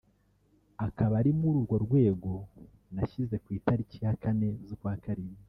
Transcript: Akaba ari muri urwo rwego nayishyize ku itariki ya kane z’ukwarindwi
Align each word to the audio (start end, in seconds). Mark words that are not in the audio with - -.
Akaba 0.85 1.13
ari 1.21 1.31
muri 1.39 1.55
urwo 1.59 1.75
rwego 1.85 2.31
nayishyize 2.93 3.35
ku 3.43 3.47
itariki 3.57 3.95
ya 4.03 4.13
kane 4.21 4.47
z’ukwarindwi 4.67 5.39